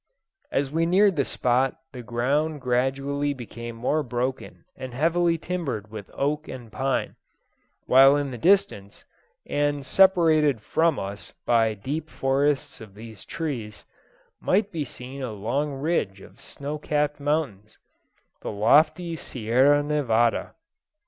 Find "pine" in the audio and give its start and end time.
6.71-7.17